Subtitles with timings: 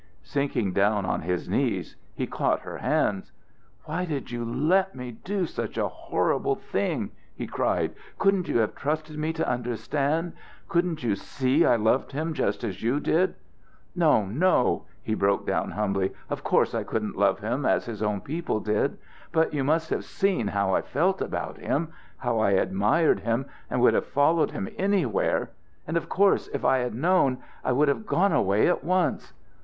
[0.23, 3.31] Sinking down on his knees, he caught her hands.
[3.85, 7.93] "Why did you let me do such a horrible thing?" he cried.
[8.17, 10.33] "Couldn't you have trusted me to understand?
[10.67, 13.35] Couldn't you see I loved him just as you did
[13.95, 16.11] No, no!" he broke down humbly.
[16.31, 18.97] "Of course I couldn't love him as his own people did.
[19.31, 23.79] But you must have seen how I felt about him how I admired him, and
[23.81, 25.51] would have followed him anywhere
[25.85, 29.33] and of course if I had known, I should have gone away at once."